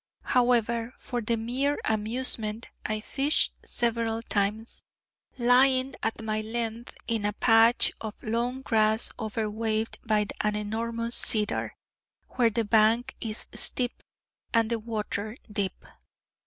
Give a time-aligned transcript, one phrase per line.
[0.23, 4.81] However, for the mere amusement, I fished several times,
[5.37, 11.15] lying at my length in a patch of long grass over waved by an enormous
[11.15, 11.75] cedar,
[12.29, 14.01] where the bank is steep,
[14.51, 15.85] and the water deep.